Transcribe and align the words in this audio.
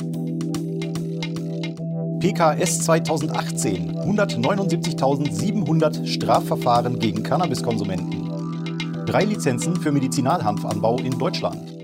PKS 2.20 2.84
2018. 2.86 3.98
179.700 3.98 6.06
Strafverfahren 6.06 6.98
gegen 6.98 7.22
Cannabiskonsumenten. 7.22 9.04
Drei 9.04 9.24
Lizenzen 9.24 9.76
für 9.76 9.92
Medizinalhanfanbau 9.92 11.00
in 11.00 11.18
Deutschland. 11.18 11.76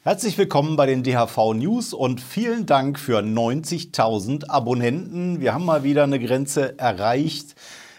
Herzlich 0.00 0.38
willkommen 0.38 0.76
bei 0.76 0.86
den 0.86 1.02
DHV 1.02 1.52
News 1.54 1.92
und 1.92 2.22
vielen 2.22 2.64
Dank 2.64 2.98
für 2.98 3.18
90.000 3.18 4.48
Abonnenten. 4.48 5.42
Wir 5.42 5.52
haben 5.52 5.66
mal 5.66 5.82
wieder 5.82 6.04
eine 6.04 6.18
Grenze 6.18 6.78
erreicht. 6.78 7.56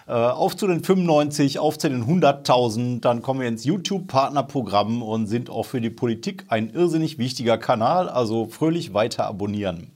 Äh, 0.07 0.13
auf 0.13 0.55
zu 0.55 0.67
den 0.67 0.81
95, 0.81 1.59
auf 1.59 1.77
zu 1.77 1.89
den 1.89 2.05
100.000. 2.05 3.01
Dann 3.01 3.21
kommen 3.21 3.41
wir 3.41 3.47
ins 3.49 3.65
YouTube-Partnerprogramm 3.65 5.03
und 5.03 5.27
sind 5.27 5.49
auch 5.49 5.65
für 5.65 5.81
die 5.81 5.89
Politik 5.89 6.45
ein 6.47 6.69
irrsinnig 6.69 7.17
wichtiger 7.17 7.57
Kanal. 7.57 8.07
Also 8.07 8.45
fröhlich 8.45 8.93
weiter 8.93 9.25
abonnieren. 9.25 9.91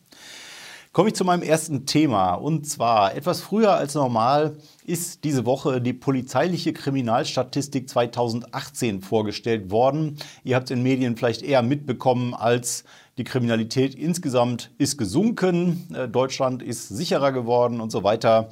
Komme 0.92 1.08
ich 1.08 1.16
zu 1.16 1.24
meinem 1.24 1.44
ersten 1.44 1.86
Thema. 1.86 2.34
Und 2.34 2.68
zwar 2.68 3.16
etwas 3.16 3.40
früher 3.40 3.76
als 3.76 3.96
normal 3.96 4.58
ist 4.86 5.24
diese 5.24 5.46
Woche 5.46 5.80
die 5.80 5.94
polizeiliche 5.94 6.74
Kriminalstatistik 6.74 7.88
2018 7.88 9.00
vorgestellt 9.00 9.72
worden. 9.72 10.18
Ihr 10.44 10.58
habt 10.58 10.70
es 10.70 10.76
in 10.76 10.84
Medien 10.84 11.16
vielleicht 11.16 11.42
eher 11.42 11.62
mitbekommen 11.62 12.34
als 12.34 12.84
die 13.18 13.24
Kriminalität 13.24 13.96
insgesamt 13.96 14.72
ist 14.78 14.98
gesunken, 14.98 15.88
äh, 15.94 16.10
Deutschland 16.10 16.62
ist 16.62 16.90
sicherer 16.90 17.32
geworden 17.32 17.80
und 17.80 17.92
so 17.92 18.04
weiter. 18.04 18.50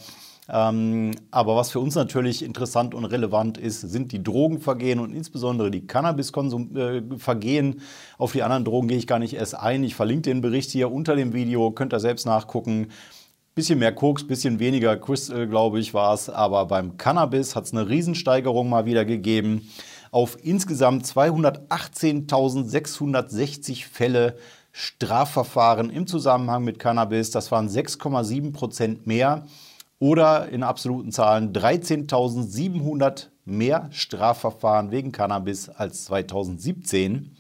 Ähm, 0.51 1.11
aber 1.29 1.55
was 1.55 1.69
für 1.69 1.79
uns 1.79 1.93
natürlich 1.93 2.43
interessant 2.43 2.95
und 2.95 3.05
relevant 3.05 3.59
ist, 3.59 3.81
sind 3.81 4.11
die 4.11 4.23
Drogenvergehen 4.23 4.99
und 4.99 5.13
insbesondere 5.13 5.69
die 5.69 5.85
Cannabiskonsumvergehen. 5.85 7.73
Äh, 7.73 7.77
Auf 8.17 8.31
die 8.31 8.41
anderen 8.41 8.65
Drogen 8.65 8.87
gehe 8.87 8.97
ich 8.97 9.05
gar 9.05 9.19
nicht 9.19 9.35
erst 9.35 9.53
ein. 9.55 9.83
Ich 9.83 9.93
verlinke 9.93 10.23
den 10.23 10.41
Bericht 10.41 10.71
hier 10.71 10.91
unter 10.91 11.15
dem 11.15 11.33
Video, 11.33 11.69
könnt 11.71 11.93
ihr 11.93 11.99
selbst 11.99 12.25
nachgucken. 12.25 12.87
Bisschen 13.53 13.77
mehr 13.77 13.93
Koks, 13.93 14.25
bisschen 14.25 14.57
weniger 14.59 14.97
Crystal, 14.97 15.47
glaube 15.47 15.79
ich, 15.79 15.93
war 15.93 16.15
es. 16.15 16.29
Aber 16.29 16.65
beim 16.65 16.97
Cannabis 16.97 17.55
hat 17.55 17.65
es 17.65 17.73
eine 17.73 17.87
Riesensteigerung 17.87 18.69
mal 18.69 18.85
wieder 18.85 19.05
gegeben. 19.05 19.69
Auf 20.11 20.39
insgesamt 20.41 21.05
218.660 21.05 23.85
Fälle 23.85 24.35
Strafverfahren 24.71 25.91
im 25.91 26.07
Zusammenhang 26.07 26.63
mit 26.63 26.79
Cannabis. 26.79 27.29
Das 27.31 27.51
waren 27.51 27.67
6,7 27.69 28.53
Prozent 28.53 29.05
mehr 29.05 29.45
oder 29.99 30.49
in 30.49 30.63
absoluten 30.63 31.11
Zahlen 31.11 31.53
13.700 31.53 33.27
mehr 33.45 33.87
Strafverfahren 33.91 34.89
wegen 34.91 35.11
Cannabis 35.11 35.69
als 35.69 36.05
2017. 36.05 37.35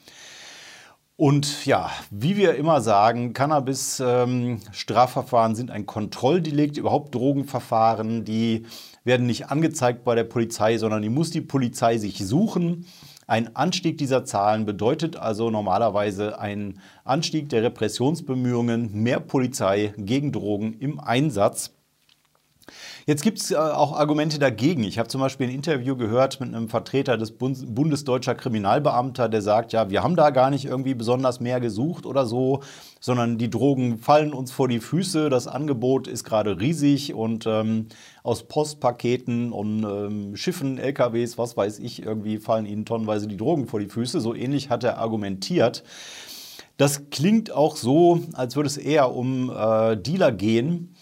Und 1.15 1.65
ja, 1.65 1.89
wie 2.11 2.37
wir 2.37 2.53
immer 2.55 2.79
sagen, 2.79 3.33
Cannabis-Strafverfahren 3.33 5.51
ähm, 5.51 5.55
sind 5.55 5.69
ein 5.69 5.85
Kontrolldelikt, 5.85 6.77
überhaupt 6.77 7.13
Drogenverfahren, 7.13 8.23
die 8.23 8.65
werden 9.03 9.27
nicht 9.27 9.49
angezeigt 9.49 10.05
bei 10.05 10.15
der 10.15 10.23
Polizei, 10.23 10.77
sondern 10.77 11.01
die 11.01 11.09
muss 11.09 11.31
die 11.31 11.41
Polizei 11.41 11.97
sich 11.97 12.25
suchen. 12.25 12.85
Ein 13.27 13.53
Anstieg 13.55 13.97
dieser 13.97 14.23
Zahlen 14.23 14.65
bedeutet 14.65 15.17
also 15.17 15.49
normalerweise 15.49 16.39
einen 16.39 16.79
Anstieg 17.03 17.49
der 17.49 17.63
Repressionsbemühungen, 17.63 18.93
mehr 18.93 19.19
Polizei 19.19 19.93
gegen 19.97 20.31
Drogen 20.31 20.75
im 20.79 21.01
Einsatz. 21.01 21.73
Jetzt 23.05 23.23
gibt 23.23 23.39
es 23.39 23.51
äh, 23.51 23.55
auch 23.55 23.93
Argumente 23.93 24.39
dagegen. 24.39 24.83
Ich 24.83 24.99
habe 24.99 25.09
zum 25.09 25.21
Beispiel 25.21 25.47
ein 25.47 25.53
Interview 25.53 25.95
gehört 25.95 26.39
mit 26.39 26.53
einem 26.53 26.69
Vertreter 26.69 27.17
des 27.17 27.31
Bundesdeutscher 27.31 28.35
Kriminalbeamter, 28.35 29.29
der 29.29 29.41
sagt, 29.41 29.73
ja, 29.73 29.89
wir 29.89 30.03
haben 30.03 30.15
da 30.15 30.29
gar 30.29 30.49
nicht 30.49 30.65
irgendwie 30.65 30.93
besonders 30.93 31.39
mehr 31.39 31.59
gesucht 31.59 32.05
oder 32.05 32.25
so, 32.25 32.61
sondern 32.99 33.37
die 33.37 33.49
Drogen 33.49 33.97
fallen 33.97 34.33
uns 34.33 34.51
vor 34.51 34.67
die 34.67 34.79
Füße. 34.79 35.29
Das 35.29 35.47
Angebot 35.47 36.07
ist 36.07 36.23
gerade 36.23 36.59
riesig 36.59 37.13
und 37.13 37.45
ähm, 37.47 37.87
aus 38.23 38.43
Postpaketen 38.43 39.51
und 39.51 39.83
ähm, 39.83 40.35
Schiffen, 40.35 40.77
LKWs, 40.77 41.37
was 41.37 41.57
weiß 41.57 41.79
ich, 41.79 42.03
irgendwie 42.03 42.37
fallen 42.37 42.65
ihnen 42.65 42.85
tonnenweise 42.85 43.27
die 43.27 43.37
Drogen 43.37 43.67
vor 43.67 43.79
die 43.79 43.89
Füße. 43.89 44.19
So 44.19 44.35
ähnlich 44.35 44.69
hat 44.69 44.83
er 44.83 44.99
argumentiert. 44.99 45.83
Das 46.77 47.09
klingt 47.09 47.51
auch 47.51 47.75
so, 47.75 48.21
als 48.33 48.55
würde 48.55 48.67
es 48.67 48.77
eher 48.77 49.13
um 49.13 49.49
äh, 49.49 49.97
Dealer 49.97 50.31
gehen 50.31 50.95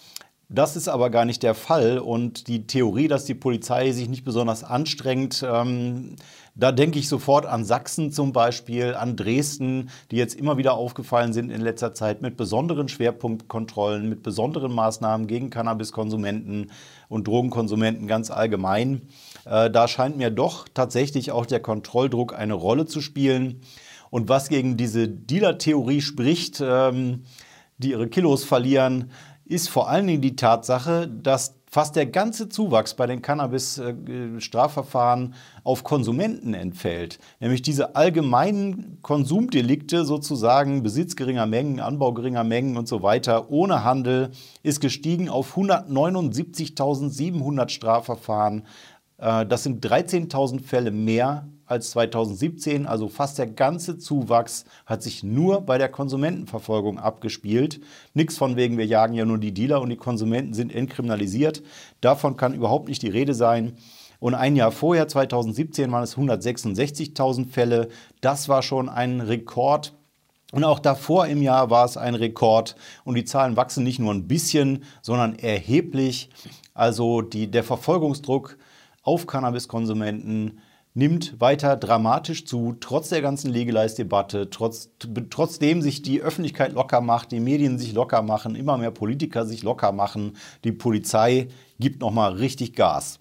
das 0.50 0.78
ist 0.78 0.88
aber 0.88 1.10
gar 1.10 1.26
nicht 1.26 1.44
der 1.44 1.56
Fall. 1.56 2.00
Und 2.00 2.48
die 2.48 2.68
Theorie, 2.68 3.08
dass 3.08 3.26
die 3.26 3.34
Polizei 3.34 3.92
sich 3.92 4.08
nicht 4.08 4.24
besonders 4.24 4.64
anstrengt, 4.64 5.46
ähm, 5.46 6.16
da 6.56 6.72
denke 6.72 6.98
ich 6.98 7.08
sofort 7.10 7.46
an 7.46 7.66
Sachsen 7.66 8.12
zum 8.12 8.34
Beispiel, 8.34 8.96
an 8.96 9.16
Dresden, 9.16 9.90
die 10.10 10.16
jetzt 10.16 10.36
immer 10.36 10.58
wieder 10.58 10.74
aufgefallen 10.74 11.32
sind 11.32 11.52
in 11.52 11.62
letzter 11.62 11.94
Zeit 11.94 12.22
mit 12.22 12.38
besonderen 12.38 12.88
Schwerpunktkontrollen, 12.88 14.10
mit 14.10 14.24
besonderen 14.24 14.74
Maßnahmen 14.74 15.28
gegen 15.28 15.50
Cannabiskonsumenten 15.50 16.72
und 17.10 17.28
Drogenkonsumenten 17.28 18.08
ganz 18.08 18.32
allgemein. 18.32 19.02
Äh, 19.46 19.70
da 19.70 19.88
scheint 19.88 20.18
mir 20.18 20.32
doch 20.32 20.68
tatsächlich 20.74 21.32
auch 21.32 21.46
der 21.46 21.60
Kontrolldruck 21.60 22.34
eine 22.34 22.54
Rolle 22.54 22.86
zu 22.86 23.02
spielen. 23.02 23.62
Und 24.10 24.30
was 24.30 24.48
gegen 24.48 24.78
diese 24.78 25.10
Dealer-Theorie 25.10 26.02
spricht, 26.02 26.64
ähm, 26.66 27.24
die 27.78 27.92
ihre 27.92 28.08
Kilos 28.08 28.44
verlieren, 28.46 29.12
ist 29.50 29.70
vor 29.70 29.90
allen 29.90 30.08
Dingen 30.08 30.22
die 30.22 30.36
Tatsache, 30.36 31.08
dass 31.08 31.56
fast 31.70 31.98
der 31.98 32.06
ganze 32.06 32.48
Zuwachs 32.50 32.94
bei 32.94 33.08
den 33.08 33.22
Cannabis-Strafverfahren 33.22 35.34
auf 35.64 35.84
Konsumenten 35.84 36.54
entfällt. 36.54 37.20
Nämlich 37.40 37.62
diese 37.62 37.96
allgemeinen 37.96 39.00
Konsumdelikte, 39.02 40.06
sozusagen 40.06 40.82
Besitz 40.82 41.18
geringer 41.18 41.46
Mengen, 41.46 41.82
Anbau 41.82 42.14
geringer 42.14 42.46
Mengen 42.46 42.78
und 42.78 42.88
so 42.88 43.04
weiter, 43.04 43.52
ohne 43.52 43.84
Handel, 43.84 44.32
ist 44.64 44.80
gestiegen 44.80 45.28
auf 45.30 45.58
179.700 45.58 47.70
Strafverfahren. 47.70 48.64
Äh, 49.18 49.46
das 49.46 49.64
sind 49.64 49.86
13.000 49.86 50.62
Fälle 50.62 50.92
mehr 50.92 51.48
als 51.66 51.92
2017. 51.92 52.86
Also 52.86 53.10
fast 53.10 53.38
der 53.38 53.48
ganze 53.48 53.98
Zuwachs 53.98 54.66
hat 54.86 55.04
sich 55.04 55.24
nur 55.24 55.62
bei 55.62 55.78
der 55.78 55.90
Konsumentenverfolgung 55.90 56.98
abgespielt. 56.98 57.82
Nichts 58.14 58.38
von 58.38 58.56
wegen, 58.56 58.78
wir 58.78 58.86
jagen 58.86 59.14
ja 59.14 59.26
nur 59.26 59.38
die 59.38 59.54
Dealer 59.54 59.82
und 59.82 59.90
die 59.90 59.98
Konsumenten 59.98 60.54
sind 60.54 60.74
entkriminalisiert. 60.74 61.62
Davon 62.02 62.38
kann 62.38 62.54
überhaupt 62.54 62.88
nicht 62.88 63.02
die 63.02 63.10
Rede 63.10 63.34
sein. 63.34 63.74
Und 64.20 64.34
ein 64.34 64.56
Jahr 64.56 64.72
vorher, 64.72 65.08
2017, 65.08 65.92
waren 65.92 66.04
es 66.04 66.18
166.000 66.18 67.50
Fälle. 67.50 67.90
Das 68.22 68.50
war 68.50 68.64
schon 68.64 68.90
ein 68.90 69.22
Rekord. 69.22 69.94
Und 70.54 70.64
auch 70.64 70.80
davor 70.80 71.28
im 71.28 71.42
Jahr 71.42 71.70
war 71.70 71.86
es 71.86 71.98
ein 71.98 72.16
Rekord. 72.16 72.76
Und 73.04 73.16
die 73.16 73.26
Zahlen 73.26 73.58
wachsen 73.58 73.84
nicht 73.84 74.00
nur 74.00 74.14
ein 74.14 74.28
bisschen, 74.28 74.84
sondern 75.02 75.38
erheblich. 75.38 76.30
Also 76.74 77.22
die, 77.22 77.52
der 77.52 77.64
Verfolgungsdruck 77.64 78.58
auf 79.08 79.26
Cannabiskonsumenten 79.26 80.60
nimmt 80.94 81.40
weiter 81.40 81.78
dramatisch 81.78 82.46
zu, 82.46 82.76
trotz 82.82 83.08
der 83.08 83.22
ganzen 83.22 83.54
Legalize-Debatte, 83.54 84.50
trotz, 84.50 84.90
trotzdem 85.30 85.82
sich 85.82 86.02
die 86.02 86.22
Öffentlichkeit 86.22 86.74
locker 86.74 87.00
macht, 87.00 87.32
die 87.32 87.40
Medien 87.40 87.80
sich 87.80 87.94
locker 87.94 88.22
machen, 88.22 88.56
immer 88.56 88.78
mehr 88.78 88.92
Politiker 88.92 89.46
sich 89.46 89.64
locker 89.64 89.94
machen, 89.94 90.36
die 90.66 90.74
Polizei 90.74 91.48
gibt 91.80 92.02
nochmal 92.02 92.34
richtig 92.34 92.74
Gas. 92.74 93.20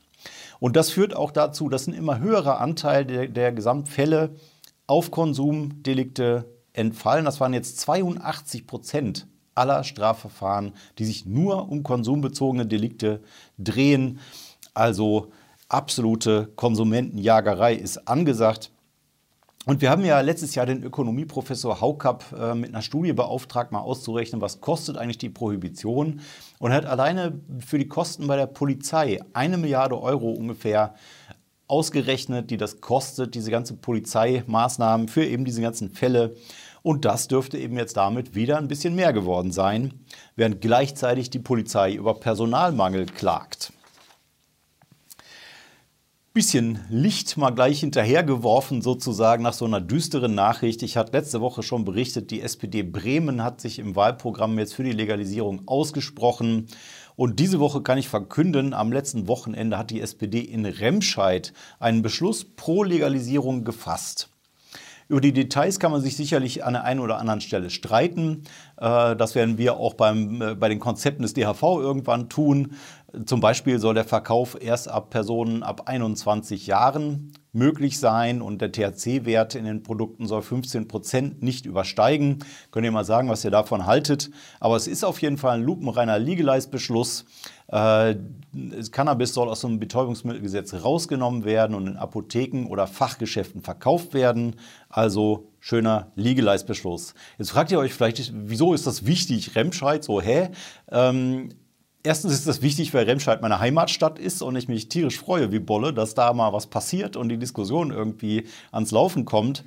Und 0.58 0.74
das 0.74 0.90
führt 0.90 1.14
auch 1.14 1.30
dazu, 1.30 1.68
dass 1.68 1.86
ein 1.86 1.94
immer 1.94 2.18
höherer 2.18 2.60
Anteil 2.60 3.04
der, 3.04 3.28
der 3.28 3.52
Gesamtfälle 3.52 4.34
auf 4.88 5.12
Konsumdelikte 5.12 6.46
entfallen. 6.72 7.24
Das 7.24 7.38
waren 7.38 7.54
jetzt 7.54 7.78
82 7.78 8.66
Prozent 8.66 9.28
aller 9.54 9.84
Strafverfahren, 9.84 10.72
die 10.98 11.04
sich 11.04 11.26
nur 11.26 11.68
um 11.68 11.84
konsumbezogene 11.84 12.66
Delikte 12.66 13.20
drehen. 13.56 14.18
Also 14.74 15.30
absolute 15.68 16.52
Konsumentenjagerei 16.56 17.74
ist 17.74 18.08
angesagt. 18.08 18.70
Und 19.66 19.80
wir 19.80 19.90
haben 19.90 20.04
ja 20.04 20.20
letztes 20.20 20.54
Jahr 20.54 20.64
den 20.64 20.84
Ökonomieprofessor 20.84 21.80
Haukapp 21.80 22.24
äh, 22.38 22.54
mit 22.54 22.70
einer 22.70 22.82
Studie 22.82 23.12
beauftragt, 23.12 23.72
mal 23.72 23.80
auszurechnen, 23.80 24.40
was 24.40 24.60
kostet 24.60 24.96
eigentlich 24.96 25.18
die 25.18 25.28
Prohibition. 25.28 26.20
Und 26.60 26.72
hat 26.72 26.86
alleine 26.86 27.40
für 27.58 27.76
die 27.76 27.88
Kosten 27.88 28.28
bei 28.28 28.36
der 28.36 28.46
Polizei 28.46 29.18
eine 29.32 29.58
Milliarde 29.58 30.00
Euro 30.00 30.30
ungefähr 30.30 30.94
ausgerechnet, 31.66 32.50
die 32.50 32.58
das 32.58 32.80
kostet, 32.80 33.34
diese 33.34 33.50
ganzen 33.50 33.80
Polizeimaßnahmen 33.80 35.08
für 35.08 35.24
eben 35.24 35.44
diese 35.44 35.62
ganzen 35.62 35.90
Fälle. 35.90 36.36
Und 36.82 37.04
das 37.04 37.26
dürfte 37.26 37.58
eben 37.58 37.76
jetzt 37.76 37.96
damit 37.96 38.36
wieder 38.36 38.58
ein 38.58 38.68
bisschen 38.68 38.94
mehr 38.94 39.12
geworden 39.12 39.50
sein, 39.50 39.94
während 40.36 40.60
gleichzeitig 40.60 41.30
die 41.30 41.40
Polizei 41.40 41.94
über 41.94 42.14
Personalmangel 42.14 43.06
klagt. 43.06 43.72
Bisschen 46.36 46.80
Licht 46.90 47.38
mal 47.38 47.48
gleich 47.48 47.80
hinterhergeworfen, 47.80 48.82
sozusagen 48.82 49.42
nach 49.42 49.54
so 49.54 49.64
einer 49.64 49.80
düsteren 49.80 50.34
Nachricht. 50.34 50.82
Ich 50.82 50.98
hatte 50.98 51.12
letzte 51.12 51.40
Woche 51.40 51.62
schon 51.62 51.86
berichtet, 51.86 52.30
die 52.30 52.42
SPD 52.42 52.82
Bremen 52.82 53.42
hat 53.42 53.62
sich 53.62 53.78
im 53.78 53.96
Wahlprogramm 53.96 54.58
jetzt 54.58 54.74
für 54.74 54.84
die 54.84 54.92
Legalisierung 54.92 55.62
ausgesprochen. 55.64 56.66
Und 57.16 57.40
diese 57.40 57.58
Woche 57.58 57.80
kann 57.80 57.96
ich 57.96 58.10
verkünden, 58.10 58.74
am 58.74 58.92
letzten 58.92 59.28
Wochenende 59.28 59.78
hat 59.78 59.88
die 59.88 60.02
SPD 60.02 60.40
in 60.40 60.66
Remscheid 60.66 61.54
einen 61.80 62.02
Beschluss 62.02 62.44
pro 62.44 62.82
Legalisierung 62.82 63.64
gefasst. 63.64 64.28
Über 65.08 65.20
die 65.20 65.32
Details 65.32 65.78
kann 65.78 65.92
man 65.92 66.02
sich 66.02 66.16
sicherlich 66.16 66.64
an 66.64 66.72
der 66.72 66.82
einen 66.82 66.98
oder 66.98 67.18
anderen 67.18 67.40
Stelle 67.40 67.70
streiten. 67.70 68.42
Äh, 68.76 69.14
das 69.14 69.36
werden 69.36 69.56
wir 69.56 69.76
auch 69.76 69.94
beim, 69.94 70.42
äh, 70.42 70.54
bei 70.56 70.68
den 70.68 70.80
Konzepten 70.80 71.22
des 71.22 71.32
DHV 71.32 71.62
irgendwann 71.62 72.28
tun. 72.28 72.72
Zum 73.24 73.40
Beispiel 73.40 73.78
soll 73.78 73.94
der 73.94 74.04
Verkauf 74.04 74.60
erst 74.60 74.88
ab 74.90 75.10
Personen 75.10 75.62
ab 75.62 75.82
21 75.86 76.66
Jahren 76.66 77.32
möglich 77.52 77.98
sein 77.98 78.42
und 78.42 78.60
der 78.60 78.72
THC-Wert 78.72 79.54
in 79.54 79.64
den 79.64 79.82
Produkten 79.82 80.26
soll 80.26 80.42
15 80.42 80.88
Prozent 80.88 81.42
nicht 81.42 81.66
übersteigen. 81.66 82.40
Könnt 82.70 82.84
ihr 82.84 82.92
mal 82.92 83.04
sagen, 83.04 83.28
was 83.28 83.44
ihr 83.44 83.50
davon 83.50 83.86
haltet. 83.86 84.30
Aber 84.60 84.76
es 84.76 84.86
ist 84.86 85.04
auf 85.04 85.22
jeden 85.22 85.38
Fall 85.38 85.58
ein 85.58 85.62
lupenreiner 85.62 86.18
Legalize-Beschluss. 86.18 87.24
Äh, 87.68 88.16
Cannabis 88.90 89.32
soll 89.32 89.48
aus 89.48 89.62
dem 89.62 89.78
Betäubungsmittelgesetz 89.78 90.74
rausgenommen 90.74 91.44
werden 91.44 91.74
und 91.74 91.86
in 91.86 91.96
Apotheken 91.96 92.66
oder 92.66 92.86
Fachgeschäften 92.86 93.62
verkauft 93.62 94.14
werden. 94.14 94.56
Also 94.88 95.48
schöner 95.60 96.12
Legalize-Beschluss. 96.16 97.14
Jetzt 97.38 97.52
fragt 97.52 97.70
ihr 97.70 97.78
euch 97.78 97.94
vielleicht, 97.94 98.32
wieso 98.34 98.74
ist 98.74 98.86
das 98.86 99.06
wichtig? 99.06 99.54
Remscheid, 99.54 100.04
so, 100.04 100.20
hä? 100.20 100.50
Ähm, 100.90 101.50
Erstens 102.06 102.34
ist 102.34 102.46
das 102.46 102.62
wichtig, 102.62 102.94
weil 102.94 103.04
Remscheid 103.04 103.42
meine 103.42 103.58
Heimatstadt 103.58 104.20
ist 104.20 104.40
und 104.40 104.54
ich 104.54 104.68
mich 104.68 104.88
tierisch 104.88 105.18
freue 105.18 105.50
wie 105.50 105.58
Bolle, 105.58 105.92
dass 105.92 106.14
da 106.14 106.32
mal 106.32 106.52
was 106.52 106.68
passiert 106.68 107.16
und 107.16 107.30
die 107.30 107.36
Diskussion 107.36 107.90
irgendwie 107.90 108.44
ans 108.70 108.92
Laufen 108.92 109.24
kommt. 109.24 109.64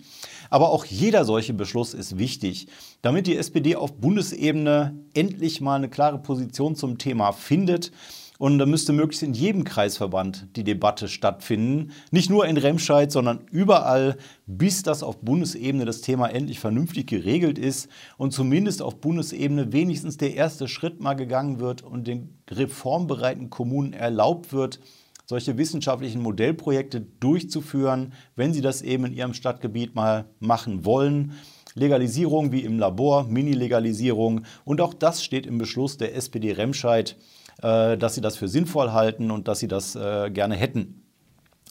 Aber 0.49 0.69
auch 0.69 0.85
jeder 0.85 1.25
solche 1.25 1.53
Beschluss 1.53 1.93
ist 1.93 2.17
wichtig, 2.17 2.67
damit 3.01 3.27
die 3.27 3.35
SPD 3.35 3.75
auf 3.75 3.91
Bundesebene 3.91 4.97
endlich 5.13 5.59
mal 5.59 5.75
eine 5.75 5.89
klare 5.89 6.17
Position 6.17 6.77
zum 6.77 6.97
Thema 6.97 7.33
findet 7.33 7.91
und 8.39 8.57
da 8.57 8.65
müsste 8.65 8.93
möglichst 8.93 9.21
in 9.21 9.33
jedem 9.33 9.65
Kreisverband 9.65 10.47
die 10.55 10.63
Debatte 10.63 11.09
stattfinden. 11.09 11.91
Nicht 12.09 12.29
nur 12.29 12.47
in 12.47 12.55
Remscheid, 12.55 13.11
sondern 13.11 13.41
überall, 13.51 14.15
bis 14.47 14.81
das 14.81 15.03
auf 15.03 15.19
Bundesebene 15.19 15.83
das 15.83 15.99
Thema 15.99 16.27
endlich 16.27 16.57
vernünftig 16.57 17.07
geregelt 17.07 17.59
ist 17.59 17.89
und 18.17 18.31
zumindest 18.31 18.81
auf 18.81 19.01
Bundesebene 19.01 19.73
wenigstens 19.73 20.15
der 20.15 20.35
erste 20.35 20.69
Schritt 20.69 21.01
mal 21.01 21.15
gegangen 21.15 21.59
wird 21.59 21.81
und 21.81 22.07
den 22.07 22.39
reformbereiten 22.49 23.49
Kommunen 23.49 23.91
erlaubt 23.91 24.53
wird, 24.53 24.79
solche 25.25 25.57
wissenschaftlichen 25.57 26.21
Modellprojekte 26.21 27.01
durchzuführen, 27.01 28.13
wenn 28.37 28.53
sie 28.53 28.61
das 28.61 28.81
eben 28.81 29.03
in 29.03 29.13
ihrem 29.13 29.33
Stadtgebiet 29.33 29.95
mal 29.95 30.29
machen 30.39 30.85
wollen. 30.85 31.33
Legalisierung 31.75 32.53
wie 32.53 32.61
im 32.61 32.79
Labor, 32.79 33.25
Mini-Legalisierung 33.25 34.45
und 34.63 34.79
auch 34.79 34.93
das 34.93 35.25
steht 35.25 35.45
im 35.45 35.57
Beschluss 35.57 35.97
der 35.97 36.15
SPD 36.15 36.53
Remscheid. 36.53 37.17
Äh, 37.61 37.97
dass 37.97 38.15
sie 38.15 38.21
das 38.21 38.37
für 38.37 38.47
sinnvoll 38.47 38.91
halten 38.93 39.31
und 39.31 39.47
dass 39.49 39.59
sie 39.59 39.67
das 39.67 39.95
äh, 39.95 40.29
gerne 40.29 40.55
hätten. 40.55 41.03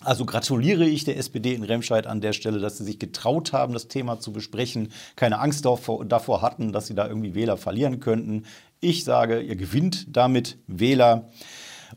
Also 0.04 0.26
gratuliere 0.26 0.84
ich 0.84 1.04
der 1.04 1.16
SPD 1.16 1.54
in 1.54 1.64
Remscheid 1.64 2.06
an 2.06 2.20
der 2.20 2.32
Stelle, 2.32 2.60
dass 2.60 2.78
sie 2.78 2.84
sich 2.84 2.98
getraut 2.98 3.52
haben, 3.52 3.72
das 3.72 3.88
Thema 3.88 4.20
zu 4.20 4.32
besprechen, 4.32 4.92
keine 5.16 5.40
Angst 5.40 5.64
davor 5.64 6.42
hatten, 6.42 6.72
dass 6.72 6.86
sie 6.86 6.94
da 6.94 7.08
irgendwie 7.08 7.34
Wähler 7.34 7.56
verlieren 7.56 7.98
könnten. 7.98 8.44
Ich 8.80 9.02
sage, 9.02 9.40
ihr 9.40 9.56
gewinnt 9.56 10.06
damit 10.16 10.58
Wähler. 10.68 11.30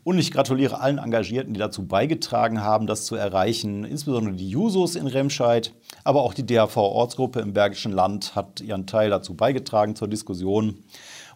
Und 0.04 0.18
ich 0.18 0.32
gratuliere 0.32 0.80
allen 0.80 0.98
Engagierten, 0.98 1.52
die 1.52 1.60
dazu 1.60 1.86
beigetragen 1.86 2.62
haben, 2.62 2.86
das 2.86 3.04
zu 3.04 3.14
erreichen, 3.14 3.84
insbesondere 3.84 4.34
die 4.34 4.48
Jusos 4.48 4.96
in 4.96 5.06
Remscheid, 5.06 5.74
aber 6.02 6.22
auch 6.22 6.32
die 6.32 6.46
DHV-Ortsgruppe 6.46 7.40
im 7.40 7.52
Bergischen 7.52 7.92
Land 7.92 8.34
hat 8.34 8.62
ihren 8.62 8.86
Teil 8.86 9.10
dazu 9.10 9.34
beigetragen 9.34 9.94
zur 9.94 10.08
Diskussion. 10.08 10.82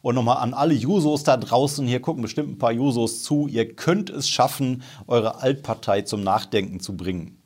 Und 0.07 0.15
nochmal 0.15 0.37
an 0.37 0.55
alle 0.55 0.73
Jusos 0.73 1.25
da 1.25 1.37
draußen, 1.37 1.85
hier 1.85 1.99
gucken 1.99 2.23
bestimmt 2.23 2.51
ein 2.51 2.59
paar 2.59 2.71
Jusos 2.71 3.25
zu, 3.25 3.49
ihr 3.49 3.75
könnt 3.75 4.09
es 4.09 4.29
schaffen, 4.29 4.85
eure 5.09 5.43
Altpartei 5.43 6.03
zum 6.03 6.23
Nachdenken 6.23 6.79
zu 6.79 6.97
bringen. 6.97 7.43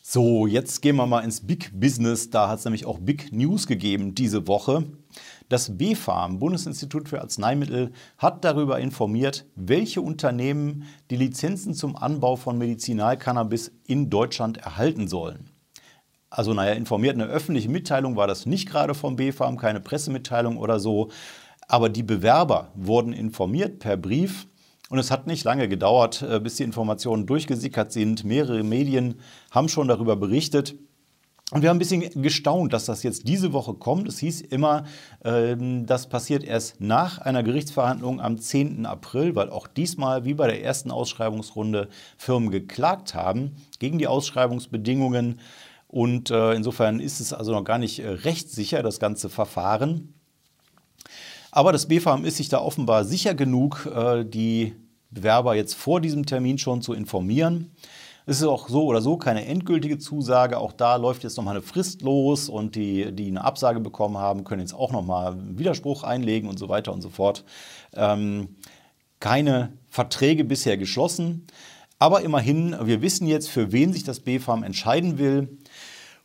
So, 0.00 0.46
jetzt 0.46 0.80
gehen 0.80 0.94
wir 0.94 1.08
mal 1.08 1.24
ins 1.24 1.40
Big 1.40 1.72
Business. 1.74 2.30
Da 2.30 2.48
hat 2.48 2.60
es 2.60 2.64
nämlich 2.64 2.86
auch 2.86 3.00
Big 3.00 3.32
News 3.32 3.66
gegeben 3.66 4.14
diese 4.14 4.46
Woche. 4.46 4.84
Das 5.48 5.76
BfArM, 5.76 6.38
Bundesinstitut 6.38 7.08
für 7.08 7.20
Arzneimittel, 7.20 7.90
hat 8.16 8.44
darüber 8.44 8.78
informiert, 8.78 9.44
welche 9.56 10.02
Unternehmen 10.02 10.84
die 11.10 11.16
Lizenzen 11.16 11.74
zum 11.74 11.96
Anbau 11.96 12.36
von 12.36 12.58
Medizinalcannabis 12.58 13.72
in 13.88 14.08
Deutschland 14.08 14.58
erhalten 14.58 15.08
sollen. 15.08 15.51
Also 16.34 16.54
naja, 16.54 16.72
informiert 16.72 17.14
eine 17.14 17.26
öffentliche 17.26 17.68
Mitteilung 17.68 18.16
war 18.16 18.26
das 18.26 18.46
nicht 18.46 18.66
gerade 18.66 18.94
vom 18.94 19.16
BfArM, 19.16 19.58
keine 19.58 19.80
Pressemitteilung 19.80 20.56
oder 20.56 20.80
so. 20.80 21.10
Aber 21.68 21.90
die 21.90 22.02
Bewerber 22.02 22.70
wurden 22.74 23.12
informiert 23.12 23.80
per 23.80 23.98
Brief. 23.98 24.46
Und 24.88 24.98
es 24.98 25.10
hat 25.10 25.26
nicht 25.26 25.44
lange 25.44 25.68
gedauert, 25.68 26.22
äh, 26.22 26.40
bis 26.40 26.56
die 26.56 26.62
Informationen 26.62 27.26
durchgesickert 27.26 27.92
sind. 27.92 28.24
Mehrere 28.24 28.62
Medien 28.62 29.16
haben 29.50 29.68
schon 29.68 29.88
darüber 29.88 30.16
berichtet. 30.16 30.74
Und 31.50 31.60
wir 31.60 31.68
haben 31.68 31.76
ein 31.76 31.80
bisschen 31.80 32.22
gestaunt, 32.22 32.72
dass 32.72 32.86
das 32.86 33.02
jetzt 33.02 33.28
diese 33.28 33.52
Woche 33.52 33.74
kommt. 33.74 34.08
Es 34.08 34.18
hieß 34.18 34.40
immer, 34.40 34.84
ähm, 35.22 35.84
das 35.84 36.08
passiert 36.08 36.44
erst 36.44 36.80
nach 36.80 37.18
einer 37.18 37.42
Gerichtsverhandlung 37.42 38.22
am 38.22 38.38
10. 38.38 38.86
April, 38.86 39.36
weil 39.36 39.50
auch 39.50 39.66
diesmal, 39.66 40.24
wie 40.24 40.32
bei 40.32 40.46
der 40.46 40.64
ersten 40.64 40.90
Ausschreibungsrunde, 40.90 41.88
Firmen 42.16 42.50
geklagt 42.50 43.14
haben 43.14 43.56
gegen 43.78 43.98
die 43.98 44.06
Ausschreibungsbedingungen. 44.06 45.40
Und 45.92 46.30
äh, 46.30 46.54
insofern 46.54 47.00
ist 47.00 47.20
es 47.20 47.34
also 47.34 47.52
noch 47.52 47.64
gar 47.64 47.76
nicht 47.76 47.98
äh, 47.98 48.08
rechtssicher, 48.08 48.82
das 48.82 48.98
ganze 48.98 49.28
Verfahren. 49.28 50.14
Aber 51.50 51.70
das 51.70 51.86
BfArM 51.86 52.24
ist 52.24 52.38
sich 52.38 52.48
da 52.48 52.62
offenbar 52.62 53.04
sicher 53.04 53.34
genug, 53.34 53.86
äh, 53.94 54.24
die 54.24 54.74
Bewerber 55.10 55.54
jetzt 55.54 55.74
vor 55.74 56.00
diesem 56.00 56.24
Termin 56.24 56.56
schon 56.56 56.80
zu 56.80 56.94
informieren. 56.94 57.72
Es 58.24 58.38
ist 58.40 58.46
auch 58.46 58.70
so 58.70 58.86
oder 58.86 59.02
so 59.02 59.18
keine 59.18 59.44
endgültige 59.44 59.98
Zusage. 59.98 60.56
Auch 60.56 60.72
da 60.72 60.96
läuft 60.96 61.24
jetzt 61.24 61.36
nochmal 61.36 61.56
eine 61.56 61.62
Frist 61.62 62.00
los 62.00 62.48
und 62.48 62.74
die, 62.74 63.12
die 63.12 63.26
eine 63.26 63.44
Absage 63.44 63.78
bekommen 63.78 64.16
haben, 64.16 64.44
können 64.44 64.62
jetzt 64.62 64.74
auch 64.74 64.92
nochmal 64.92 65.36
Widerspruch 65.58 66.04
einlegen 66.04 66.48
und 66.48 66.58
so 66.58 66.70
weiter 66.70 66.94
und 66.94 67.02
so 67.02 67.10
fort. 67.10 67.44
Ähm, 67.92 68.56
keine 69.20 69.74
Verträge 69.90 70.44
bisher 70.44 70.78
geschlossen. 70.78 71.46
Aber 71.98 72.22
immerhin, 72.22 72.74
wir 72.82 73.02
wissen 73.02 73.26
jetzt, 73.26 73.50
für 73.50 73.72
wen 73.72 73.92
sich 73.92 74.04
das 74.04 74.20
BfArM 74.20 74.62
entscheiden 74.62 75.18
will. 75.18 75.58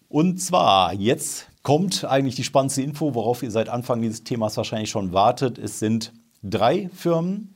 Und 0.10 0.40
zwar, 0.42 0.94
jetzt 0.94 1.48
kommt 1.64 2.06
eigentlich 2.06 2.36
die 2.36 2.46
spannendste 2.46 2.82
Info, 2.82 3.14
worauf 3.14 3.44
ihr 3.44 3.52
seit 3.52 3.68
Anfang 3.68 4.02
dieses 4.02 4.24
Themas 4.24 4.56
wahrscheinlich 4.56 4.90
schon 4.90 5.12
wartet. 5.12 5.58
Es 5.58 5.80
sind 5.80 6.14
drei 6.42 6.90
Firmen, 6.94 7.56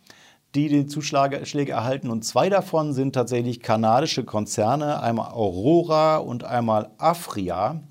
die 0.53 0.67
den 0.67 0.89
Zuschläge 0.89 1.71
erhalten 1.71 2.09
und 2.09 2.25
zwei 2.25 2.49
davon 2.49 2.91
sind 2.91 3.13
tatsächlich 3.13 3.61
kanadische 3.61 4.25
Konzerne, 4.25 5.01
einmal 5.01 5.31
Aurora 5.31 6.17
und 6.17 6.43
einmal 6.43 6.91
Afria. 6.97 7.83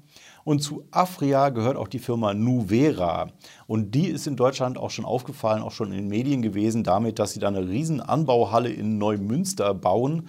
Und 0.45 0.62
zu 0.62 0.85
Afria 0.90 1.49
gehört 1.49 1.79
auch 1.79 1.88
die 1.88 1.99
Firma 1.99 2.35
Nuvera. 2.35 3.29
Und 3.67 3.95
die 3.95 4.09
ist 4.09 4.26
in 4.26 4.37
Deutschland 4.37 4.76
auch 4.76 4.90
schon 4.90 5.07
aufgefallen, 5.07 5.62
auch 5.62 5.73
schon 5.73 5.90
in 5.90 5.99
den 5.99 6.09
Medien 6.09 6.43
gewesen, 6.43 6.85
damit, 6.85 7.19
dass 7.19 7.33
sie 7.33 7.40
da 7.40 7.49
eine 7.49 7.67
riesen 7.67 8.02
Anbauhalle 8.02 8.71
in 8.71 8.99
Neumünster 8.99 9.73
bauen, 9.73 10.29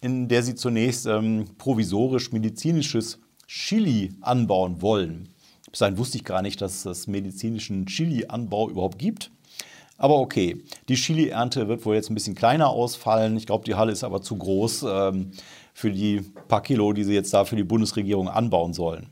in 0.00 0.28
der 0.28 0.42
sie 0.42 0.54
zunächst 0.54 1.04
ähm, 1.04 1.44
provisorisch 1.58 2.32
medizinisches 2.32 3.18
Chili 3.52 4.12
anbauen 4.20 4.80
wollen. 4.80 5.28
Bis 5.72 5.80
dahin 5.80 5.98
wusste 5.98 6.18
ich 6.18 6.24
gar 6.24 6.40
nicht, 6.40 6.60
dass 6.60 6.84
es 6.84 7.08
medizinischen 7.08 7.84
Chili-Anbau 7.86 8.70
überhaupt 8.70 9.00
gibt. 9.00 9.32
Aber 9.98 10.20
okay, 10.20 10.62
die 10.88 10.94
Chili-Ernte 10.94 11.66
wird 11.66 11.84
wohl 11.84 11.96
jetzt 11.96 12.10
ein 12.10 12.14
bisschen 12.14 12.36
kleiner 12.36 12.68
ausfallen. 12.70 13.36
Ich 13.36 13.46
glaube, 13.46 13.64
die 13.64 13.74
Halle 13.74 13.90
ist 13.90 14.04
aber 14.04 14.22
zu 14.22 14.36
groß 14.36 14.84
ähm, 14.88 15.32
für 15.74 15.90
die 15.90 16.20
paar 16.46 16.62
Kilo, 16.62 16.92
die 16.92 17.02
sie 17.02 17.12
jetzt 17.12 17.34
da 17.34 17.44
für 17.44 17.56
die 17.56 17.64
Bundesregierung 17.64 18.28
anbauen 18.28 18.72
sollen. 18.72 19.08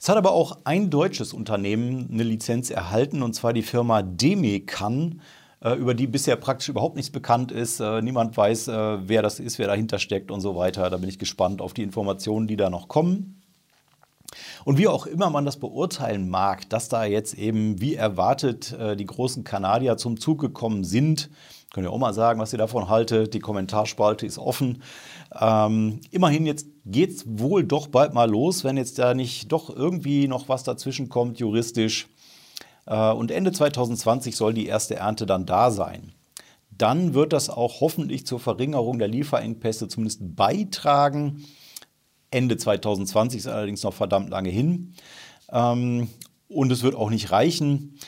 Es 0.00 0.08
hat 0.08 0.16
aber 0.16 0.32
auch 0.32 0.56
ein 0.64 0.88
deutsches 0.88 1.34
Unternehmen 1.34 2.08
eine 2.10 2.22
Lizenz 2.22 2.70
erhalten, 2.70 3.20
und 3.20 3.34
zwar 3.34 3.52
die 3.52 3.62
Firma 3.62 4.00
Demecan. 4.00 5.20
Äh, 5.60 5.74
über 5.74 5.94
die 5.94 6.06
bisher 6.06 6.36
praktisch 6.36 6.68
überhaupt 6.68 6.94
nichts 6.94 7.10
bekannt 7.10 7.50
ist. 7.50 7.80
Äh, 7.80 8.00
niemand 8.00 8.36
weiß, 8.36 8.68
äh, 8.68 9.08
wer 9.08 9.22
das 9.22 9.40
ist, 9.40 9.58
wer 9.58 9.66
dahinter 9.66 9.98
steckt 9.98 10.30
und 10.30 10.40
so 10.40 10.54
weiter. 10.54 10.88
Da 10.88 10.98
bin 10.98 11.08
ich 11.08 11.18
gespannt 11.18 11.60
auf 11.60 11.74
die 11.74 11.82
Informationen, 11.82 12.46
die 12.46 12.56
da 12.56 12.70
noch 12.70 12.86
kommen. 12.86 13.42
Und 14.64 14.78
wie 14.78 14.86
auch 14.86 15.06
immer 15.06 15.30
man 15.30 15.44
das 15.44 15.56
beurteilen 15.56 16.28
mag, 16.28 16.68
dass 16.68 16.88
da 16.88 17.04
jetzt 17.04 17.34
eben 17.34 17.80
wie 17.80 17.94
erwartet 17.94 18.76
die 18.98 19.06
großen 19.06 19.42
Kanadier 19.42 19.96
zum 19.96 20.20
Zug 20.20 20.38
gekommen 20.38 20.84
sind, 20.84 21.30
könnt 21.72 21.86
ihr 21.86 21.90
auch 21.90 21.98
mal 21.98 22.12
sagen, 22.12 22.38
was 22.38 22.52
ihr 22.52 22.58
davon 22.58 22.90
haltet. 22.90 23.32
Die 23.32 23.38
Kommentarspalte 23.38 24.26
ist 24.26 24.36
offen. 24.36 24.82
Ähm, 25.40 26.00
immerhin, 26.10 26.44
jetzt 26.44 26.66
geht 26.84 27.10
es 27.12 27.24
wohl 27.26 27.64
doch 27.64 27.86
bald 27.86 28.12
mal 28.12 28.28
los, 28.28 28.64
wenn 28.64 28.76
jetzt 28.76 28.98
da 28.98 29.14
nicht 29.14 29.50
doch 29.50 29.74
irgendwie 29.74 30.28
noch 30.28 30.50
was 30.50 30.62
dazwischen 30.62 31.08
kommt, 31.08 31.38
juristisch. 31.38 32.08
Äh, 32.88 33.12
und 33.12 33.30
Ende 33.30 33.52
2020 33.52 34.34
soll 34.34 34.54
die 34.54 34.66
erste 34.66 34.96
Ernte 34.96 35.26
dann 35.26 35.46
da 35.46 35.70
sein. 35.70 36.12
dann 36.70 37.12
wird 37.12 37.32
das 37.32 37.50
auch 37.50 37.80
hoffentlich 37.80 38.24
zur 38.24 38.38
Verringerung 38.38 39.00
der 39.00 39.08
Lieferengpässe 39.08 39.88
zumindest 39.88 40.36
beitragen. 40.36 41.44
Ende 42.30 42.56
2020 42.56 43.40
ist 43.40 43.46
allerdings 43.48 43.82
noch 43.82 43.94
verdammt 43.94 44.30
lange 44.30 44.50
hin. 44.50 44.94
Ähm, 45.50 46.08
und 46.48 46.70
es 46.70 46.84
wird 46.84 46.94
auch 46.94 47.10
nicht 47.10 47.32
reichen. 47.32 47.98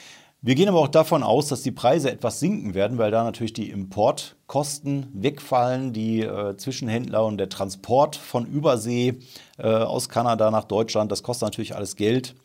Wir 0.41 0.55
gehen 0.55 0.69
aber 0.69 0.79
auch 0.79 0.89
davon 0.89 1.23
aus, 1.23 1.49
dass 1.49 1.63
die 1.63 1.73
Preise 1.73 2.11
etwas 2.11 2.41
sinken 2.41 2.75
werden, 2.75 2.97
weil 2.97 3.11
da 3.11 3.25
natürlich 3.25 3.53
die 3.53 3.71
Importkosten 3.71 5.09
wegfallen, 5.13 5.93
die 5.93 6.21
äh, 6.21 6.57
Zwischenhändler 6.57 7.27
und 7.27 7.39
der 7.39 7.49
Transport 7.49 8.17
von 8.17 8.47
Übersee 8.47 9.19
äh, 9.59 9.67
aus 9.69 10.09
Kanada 10.09 10.51
nach 10.51 10.65
Deutschland, 10.65 11.11
das 11.11 11.23
kostet 11.23 11.47
natürlich 11.49 11.75
alles 11.75 11.97
Geld. 11.97 12.37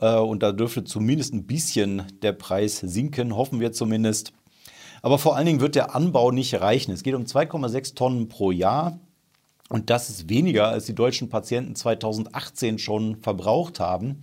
Äh, 0.00 0.16
und 0.16 0.42
da 0.42 0.52
dürfte 0.52 0.84
zumindest 0.84 1.34
ein 1.34 1.46
bisschen 1.46 2.02
der 2.22 2.32
Preis 2.32 2.78
sinken, 2.78 3.36
hoffen 3.36 3.60
wir 3.60 3.72
zumindest. 3.72 4.32
Aber 5.02 5.18
vor 5.18 5.36
allen 5.36 5.46
Dingen 5.46 5.60
wird 5.60 5.76
der 5.76 5.94
Anbau 5.94 6.30
nicht 6.30 6.60
reichen. 6.60 6.92
Es 6.92 7.02
geht 7.02 7.14
um 7.14 7.24
2,6 7.24 7.94
Tonnen 7.94 8.28
pro 8.28 8.50
Jahr. 8.50 8.98
Und 9.68 9.88
das 9.88 10.10
ist 10.10 10.28
weniger, 10.28 10.68
als 10.68 10.86
die 10.86 10.94
deutschen 10.94 11.28
Patienten 11.28 11.76
2018 11.76 12.78
schon 12.78 13.16
verbraucht 13.16 13.78
haben. 13.78 14.22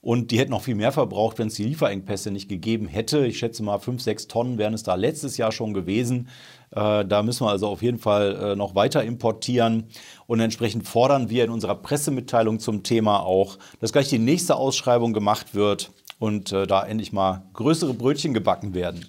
Und 0.00 0.30
die 0.30 0.38
hätten 0.38 0.52
noch 0.52 0.62
viel 0.62 0.76
mehr 0.76 0.92
verbraucht, 0.92 1.38
wenn 1.38 1.48
es 1.48 1.54
die 1.54 1.64
Lieferengpässe 1.64 2.30
nicht 2.30 2.48
gegeben 2.48 2.86
hätte. 2.86 3.26
Ich 3.26 3.38
schätze 3.38 3.64
mal, 3.64 3.80
5, 3.80 4.00
6 4.00 4.28
Tonnen 4.28 4.58
wären 4.58 4.74
es 4.74 4.84
da 4.84 4.94
letztes 4.94 5.36
Jahr 5.36 5.50
schon 5.50 5.74
gewesen. 5.74 6.28
Äh, 6.76 7.06
da 7.06 7.22
müssen 7.22 7.46
wir 7.46 7.50
also 7.50 7.68
auf 7.68 7.82
jeden 7.82 7.98
Fall 7.98 8.36
äh, 8.36 8.56
noch 8.56 8.74
weiter 8.74 9.02
importieren. 9.02 9.84
Und 10.26 10.40
entsprechend 10.40 10.86
fordern 10.86 11.30
wir 11.30 11.44
in 11.44 11.50
unserer 11.50 11.74
Pressemitteilung 11.74 12.60
zum 12.60 12.82
Thema 12.82 13.20
auch, 13.20 13.58
dass 13.80 13.92
gleich 13.92 14.08
die 14.08 14.18
nächste 14.18 14.56
Ausschreibung 14.56 15.14
gemacht 15.14 15.54
wird 15.54 15.90
und 16.18 16.52
äh, 16.52 16.66
da 16.66 16.84
endlich 16.84 17.12
mal 17.12 17.44
größere 17.54 17.94
Brötchen 17.94 18.34
gebacken 18.34 18.74
werden. 18.74 19.06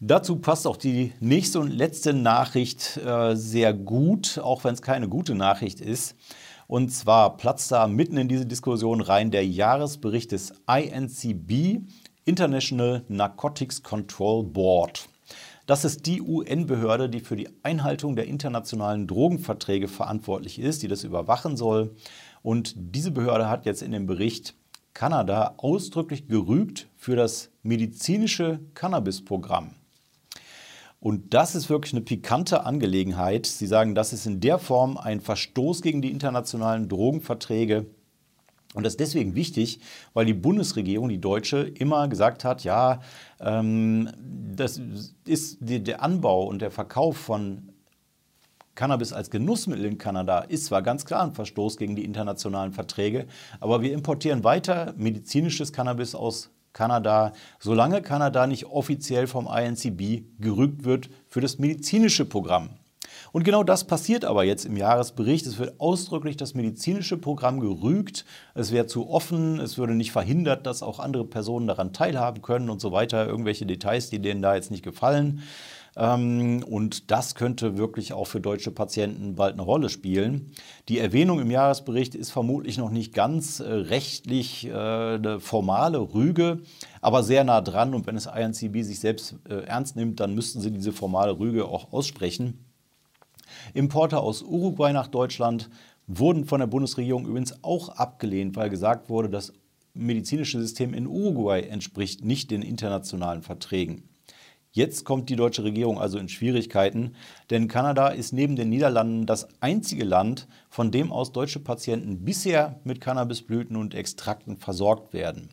Dazu 0.00 0.36
passt 0.36 0.66
auch 0.66 0.76
die 0.76 1.12
nächste 1.18 1.58
und 1.58 1.70
letzte 1.70 2.12
Nachricht 2.12 3.00
sehr 3.32 3.74
gut, 3.74 4.38
auch 4.40 4.62
wenn 4.62 4.74
es 4.74 4.80
keine 4.80 5.08
gute 5.08 5.34
Nachricht 5.34 5.80
ist. 5.80 6.14
Und 6.68 6.90
zwar 6.90 7.36
platzt 7.36 7.72
da 7.72 7.88
mitten 7.88 8.16
in 8.16 8.28
diese 8.28 8.46
Diskussion 8.46 9.00
rein 9.00 9.32
der 9.32 9.44
Jahresbericht 9.44 10.30
des 10.30 10.52
INCB, 10.68 11.80
International 12.26 13.02
Narcotics 13.08 13.82
Control 13.82 14.44
Board. 14.44 15.08
Das 15.68 15.84
ist 15.84 16.06
die 16.06 16.22
UN-Behörde, 16.22 17.10
die 17.10 17.20
für 17.20 17.36
die 17.36 17.50
Einhaltung 17.62 18.16
der 18.16 18.26
internationalen 18.26 19.06
Drogenverträge 19.06 19.86
verantwortlich 19.86 20.58
ist, 20.58 20.82
die 20.82 20.88
das 20.88 21.04
überwachen 21.04 21.58
soll. 21.58 21.94
Und 22.40 22.72
diese 22.74 23.10
Behörde 23.10 23.50
hat 23.50 23.66
jetzt 23.66 23.82
in 23.82 23.92
dem 23.92 24.06
Bericht 24.06 24.54
Kanada 24.94 25.56
ausdrücklich 25.58 26.26
gerügt 26.26 26.88
für 26.96 27.16
das 27.16 27.50
medizinische 27.62 28.60
Cannabis-Programm. 28.72 29.74
Und 31.00 31.34
das 31.34 31.54
ist 31.54 31.68
wirklich 31.68 31.92
eine 31.92 32.00
pikante 32.00 32.64
Angelegenheit. 32.64 33.44
Sie 33.44 33.66
sagen, 33.66 33.94
das 33.94 34.14
ist 34.14 34.24
in 34.24 34.40
der 34.40 34.58
Form 34.58 34.96
ein 34.96 35.20
Verstoß 35.20 35.82
gegen 35.82 36.00
die 36.00 36.10
internationalen 36.10 36.88
Drogenverträge. 36.88 37.84
Und 38.74 38.84
das 38.84 38.94
ist 38.94 39.00
deswegen 39.00 39.34
wichtig, 39.34 39.80
weil 40.12 40.26
die 40.26 40.34
Bundesregierung, 40.34 41.08
die 41.08 41.20
deutsche, 41.20 41.60
immer 41.60 42.06
gesagt 42.08 42.44
hat, 42.44 42.64
ja, 42.64 43.00
ähm, 43.40 44.10
das 44.54 44.80
ist 45.24 45.58
die, 45.60 45.82
der 45.82 46.02
Anbau 46.02 46.44
und 46.44 46.60
der 46.60 46.70
Verkauf 46.70 47.16
von 47.16 47.72
Cannabis 48.74 49.12
als 49.12 49.30
Genussmittel 49.30 49.86
in 49.86 49.98
Kanada 49.98 50.40
ist 50.40 50.66
zwar 50.66 50.82
ganz 50.82 51.04
klar 51.04 51.24
ein 51.24 51.32
Verstoß 51.32 51.78
gegen 51.78 51.96
die 51.96 52.04
internationalen 52.04 52.72
Verträge, 52.72 53.26
aber 53.58 53.82
wir 53.82 53.92
importieren 53.92 54.44
weiter 54.44 54.94
medizinisches 54.96 55.72
Cannabis 55.72 56.14
aus 56.14 56.50
Kanada, 56.72 57.32
solange 57.58 58.02
Kanada 58.02 58.46
nicht 58.46 58.66
offiziell 58.66 59.26
vom 59.26 59.48
INCB 59.48 60.22
gerügt 60.38 60.84
wird 60.84 61.10
für 61.26 61.40
das 61.40 61.58
medizinische 61.58 62.24
Programm. 62.24 62.70
Und 63.32 63.44
genau 63.44 63.62
das 63.62 63.84
passiert 63.84 64.24
aber 64.24 64.44
jetzt 64.44 64.64
im 64.64 64.76
Jahresbericht. 64.76 65.46
Es 65.46 65.58
wird 65.58 65.80
ausdrücklich 65.80 66.36
das 66.36 66.54
medizinische 66.54 67.16
Programm 67.16 67.60
gerügt. 67.60 68.24
Es 68.54 68.72
wäre 68.72 68.86
zu 68.86 69.08
offen, 69.10 69.60
es 69.60 69.78
würde 69.78 69.94
nicht 69.94 70.12
verhindert, 70.12 70.66
dass 70.66 70.82
auch 70.82 70.98
andere 70.98 71.24
Personen 71.24 71.66
daran 71.66 71.92
teilhaben 71.92 72.42
können 72.42 72.70
und 72.70 72.80
so 72.80 72.92
weiter. 72.92 73.26
Irgendwelche 73.26 73.66
Details, 73.66 74.10
die 74.10 74.20
denen 74.20 74.42
da 74.42 74.54
jetzt 74.54 74.70
nicht 74.70 74.84
gefallen. 74.84 75.42
Ähm, 75.98 76.62
und 76.62 77.10
das 77.10 77.34
könnte 77.34 77.76
wirklich 77.76 78.12
auch 78.12 78.26
für 78.26 78.40
deutsche 78.40 78.70
Patienten 78.70 79.34
bald 79.34 79.54
eine 79.54 79.62
Rolle 79.62 79.88
spielen. 79.88 80.52
Die 80.88 80.98
Erwähnung 80.98 81.40
im 81.40 81.50
Jahresbericht 81.50 82.14
ist 82.14 82.30
vermutlich 82.30 82.78
noch 82.78 82.90
nicht 82.90 83.12
ganz 83.12 83.60
äh, 83.60 83.64
rechtlich 83.64 84.66
äh, 84.66 84.72
eine 84.72 85.40
formale 85.40 85.98
Rüge, 85.98 86.60
aber 87.00 87.22
sehr 87.22 87.42
nah 87.44 87.60
dran. 87.60 87.94
Und 87.94 88.06
wenn 88.06 88.14
das 88.14 88.26
INCB 88.26 88.82
sich 88.84 89.00
selbst 89.00 89.36
äh, 89.48 89.64
ernst 89.64 89.96
nimmt, 89.96 90.20
dann 90.20 90.34
müssten 90.34 90.60
sie 90.60 90.70
diese 90.70 90.92
formale 90.92 91.38
Rüge 91.38 91.66
auch 91.66 91.92
aussprechen. 91.92 92.67
Importe 93.74 94.18
aus 94.18 94.42
Uruguay 94.42 94.92
nach 94.92 95.08
Deutschland 95.08 95.70
wurden 96.06 96.44
von 96.44 96.60
der 96.60 96.66
Bundesregierung 96.66 97.26
übrigens 97.26 97.62
auch 97.62 97.90
abgelehnt, 97.90 98.56
weil 98.56 98.70
gesagt 98.70 99.10
wurde, 99.10 99.28
das 99.28 99.52
medizinische 99.94 100.60
System 100.60 100.94
in 100.94 101.06
Uruguay 101.06 101.62
entspricht 101.62 102.24
nicht 102.24 102.50
den 102.50 102.62
internationalen 102.62 103.42
Verträgen. 103.42 104.08
Jetzt 104.72 105.04
kommt 105.04 105.28
die 105.28 105.36
deutsche 105.36 105.64
Regierung 105.64 105.98
also 105.98 106.18
in 106.18 106.28
Schwierigkeiten, 106.28 107.14
denn 107.50 107.68
Kanada 107.68 108.08
ist 108.08 108.32
neben 108.32 108.54
den 108.54 108.68
Niederlanden 108.68 109.26
das 109.26 109.48
einzige 109.60 110.04
Land, 110.04 110.46
von 110.68 110.90
dem 110.90 111.10
aus 111.10 111.32
deutsche 111.32 111.58
Patienten 111.58 112.24
bisher 112.24 112.78
mit 112.84 113.00
Cannabisblüten 113.00 113.76
und 113.76 113.94
Extrakten 113.94 114.56
versorgt 114.56 115.12
werden. 115.12 115.48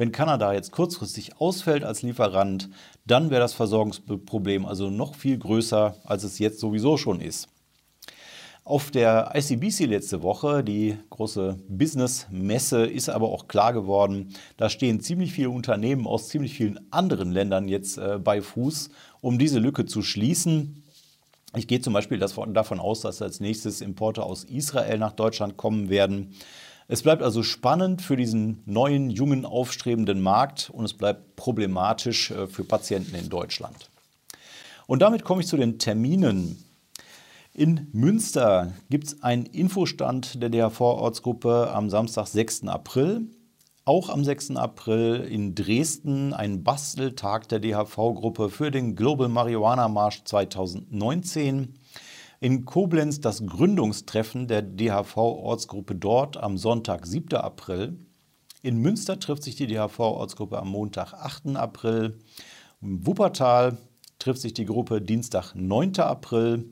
Wenn 0.00 0.12
Kanada 0.12 0.54
jetzt 0.54 0.72
kurzfristig 0.72 1.42
ausfällt 1.42 1.84
als 1.84 2.00
Lieferant, 2.00 2.70
dann 3.04 3.28
wäre 3.28 3.42
das 3.42 3.52
Versorgungsproblem 3.52 4.64
also 4.64 4.88
noch 4.88 5.14
viel 5.14 5.36
größer, 5.36 5.94
als 6.04 6.24
es 6.24 6.38
jetzt 6.38 6.58
sowieso 6.58 6.96
schon 6.96 7.20
ist. 7.20 7.48
Auf 8.64 8.90
der 8.90 9.32
ICBC 9.34 9.84
letzte 9.84 10.22
Woche, 10.22 10.64
die 10.64 10.96
große 11.10 11.58
Business-Messe, 11.68 12.86
ist 12.86 13.10
aber 13.10 13.28
auch 13.28 13.46
klar 13.46 13.74
geworden, 13.74 14.34
da 14.56 14.70
stehen 14.70 15.00
ziemlich 15.00 15.34
viele 15.34 15.50
Unternehmen 15.50 16.06
aus 16.06 16.28
ziemlich 16.28 16.54
vielen 16.54 16.80
anderen 16.90 17.30
Ländern 17.30 17.68
jetzt 17.68 17.98
äh, 17.98 18.18
bei 18.18 18.40
Fuß, 18.40 18.88
um 19.20 19.38
diese 19.38 19.58
Lücke 19.58 19.84
zu 19.84 20.00
schließen. 20.00 20.82
Ich 21.54 21.68
gehe 21.68 21.82
zum 21.82 21.92
Beispiel 21.92 22.18
davon 22.18 22.80
aus, 22.80 23.02
dass 23.02 23.20
als 23.20 23.40
nächstes 23.40 23.82
Importe 23.82 24.22
aus 24.22 24.44
Israel 24.44 24.96
nach 24.96 25.12
Deutschland 25.12 25.58
kommen 25.58 25.90
werden. 25.90 26.34
Es 26.92 27.02
bleibt 27.02 27.22
also 27.22 27.44
spannend 27.44 28.02
für 28.02 28.16
diesen 28.16 28.64
neuen, 28.66 29.10
jungen, 29.10 29.46
aufstrebenden 29.46 30.20
Markt 30.20 30.70
und 30.70 30.84
es 30.84 30.92
bleibt 30.92 31.36
problematisch 31.36 32.32
äh, 32.32 32.48
für 32.48 32.64
Patienten 32.64 33.14
in 33.14 33.28
Deutschland. 33.28 33.90
Und 34.88 35.00
damit 35.00 35.22
komme 35.22 35.40
ich 35.40 35.46
zu 35.46 35.56
den 35.56 35.78
Terminen 35.78 36.64
in 37.54 37.88
Münster 37.92 38.72
gibt 38.90 39.06
es 39.08 39.22
einen 39.22 39.44
Infostand 39.44 40.42
der 40.42 40.50
DHV-Ortsgruppe 40.50 41.70
am 41.72 41.90
Samstag, 41.90 42.26
6. 42.28 42.68
April. 42.68 43.22
Auch 43.84 44.08
am 44.08 44.24
6. 44.24 44.52
April 44.56 45.26
in 45.28 45.54
Dresden 45.54 46.32
ein 46.32 46.62
Basteltag 46.62 47.48
der 47.48 47.58
DHV-Gruppe 47.58 48.50
für 48.50 48.70
den 48.70 48.94
Global 48.94 49.28
Marihuana 49.28 49.88
Marsch 49.88 50.22
2019. 50.24 51.74
In 52.42 52.64
Koblenz 52.64 53.20
das 53.20 53.44
Gründungstreffen 53.44 54.48
der 54.48 54.62
DHV-Ortsgruppe 54.62 55.94
dort 55.94 56.38
am 56.38 56.56
Sonntag, 56.56 57.06
7. 57.06 57.34
April. 57.34 57.98
In 58.62 58.78
Münster 58.78 59.20
trifft 59.20 59.42
sich 59.42 59.56
die 59.56 59.66
DHV-Ortsgruppe 59.66 60.58
am 60.58 60.70
Montag, 60.70 61.12
8. 61.12 61.54
April. 61.56 62.18
In 62.80 63.06
Wuppertal 63.06 63.76
trifft 64.18 64.40
sich 64.40 64.54
die 64.54 64.64
Gruppe 64.64 65.02
Dienstag, 65.02 65.54
9. 65.54 65.98
April. 65.98 66.64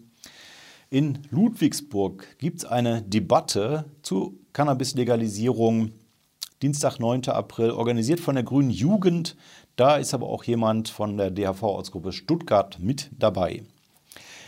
In 0.88 1.18
Ludwigsburg 1.28 2.38
gibt 2.38 2.60
es 2.60 2.64
eine 2.64 3.02
Debatte 3.02 3.84
zur 4.00 4.32
Cannabis-Legalisierung. 4.54 5.92
Dienstag, 6.62 6.98
9. 6.98 7.28
April, 7.28 7.72
organisiert 7.72 8.20
von 8.20 8.36
der 8.36 8.44
Grünen 8.44 8.70
Jugend. 8.70 9.36
Da 9.76 9.98
ist 9.98 10.14
aber 10.14 10.28
auch 10.28 10.44
jemand 10.44 10.88
von 10.88 11.18
der 11.18 11.30
DHV-Ortsgruppe 11.30 12.12
Stuttgart 12.12 12.78
mit 12.78 13.10
dabei. 13.18 13.64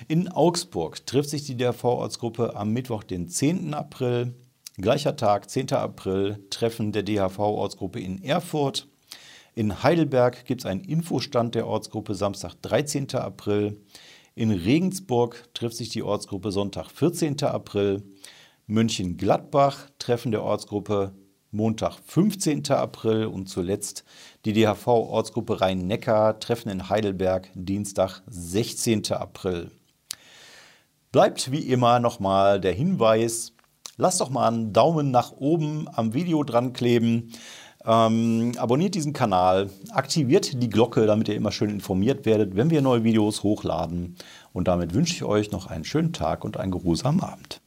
In 0.08 0.28
Augsburg 0.28 1.04
trifft 1.06 1.30
sich 1.30 1.44
die 1.44 1.56
DHV-Ortsgruppe 1.56 2.56
am 2.56 2.72
Mittwoch, 2.72 3.02
den 3.02 3.28
10. 3.28 3.74
April. 3.74 4.34
Gleicher 4.76 5.16
Tag, 5.16 5.50
10. 5.50 5.72
April, 5.72 6.46
Treffen 6.50 6.92
der 6.92 7.02
DHV-Ortsgruppe 7.02 8.00
in 8.00 8.22
Erfurt. 8.22 8.88
In 9.54 9.82
Heidelberg 9.82 10.46
gibt 10.46 10.62
es 10.62 10.66
einen 10.66 10.80
Infostand 10.80 11.54
der 11.54 11.66
Ortsgruppe 11.66 12.14
Samstag, 12.14 12.54
13. 12.62 13.14
April. 13.14 13.80
In 14.34 14.50
Regensburg 14.50 15.52
trifft 15.54 15.76
sich 15.76 15.90
die 15.90 16.02
Ortsgruppe 16.02 16.52
Sonntag, 16.52 16.90
14. 16.90 17.42
April. 17.42 18.02
Mönchengladbach 18.66 19.90
Treffen 19.98 20.30
der 20.30 20.44
Ortsgruppe 20.44 21.12
Montag, 21.50 21.98
15. 22.06 22.70
April. 22.70 23.26
Und 23.26 23.48
zuletzt 23.48 24.04
die 24.44 24.52
DHV-Ortsgruppe 24.52 25.60
Rhein-Neckar 25.60 26.38
Treffen 26.38 26.70
in 26.70 26.88
Heidelberg, 26.88 27.50
Dienstag, 27.54 28.22
16. 28.28 29.12
April. 29.12 29.72
Bleibt 31.12 31.50
wie 31.50 31.58
immer 31.58 31.98
nochmal 31.98 32.60
der 32.60 32.72
Hinweis, 32.72 33.52
lasst 33.96 34.20
doch 34.20 34.30
mal 34.30 34.46
einen 34.46 34.72
Daumen 34.72 35.10
nach 35.10 35.32
oben 35.32 35.88
am 35.92 36.14
Video 36.14 36.44
dran 36.44 36.72
kleben. 36.72 37.32
Ähm, 37.84 38.52
abonniert 38.58 38.94
diesen 38.94 39.12
Kanal, 39.12 39.70
aktiviert 39.90 40.62
die 40.62 40.70
Glocke, 40.70 41.06
damit 41.06 41.28
ihr 41.28 41.34
immer 41.34 41.50
schön 41.50 41.70
informiert 41.70 42.26
werdet, 42.26 42.54
wenn 42.54 42.70
wir 42.70 42.80
neue 42.80 43.02
Videos 43.02 43.42
hochladen. 43.42 44.14
Und 44.52 44.68
damit 44.68 44.94
wünsche 44.94 45.14
ich 45.14 45.24
euch 45.24 45.50
noch 45.50 45.66
einen 45.66 45.82
schönen 45.82 46.12
Tag 46.12 46.44
und 46.44 46.58
einen 46.58 46.70
geruhsamen 46.70 47.24
Abend. 47.24 47.60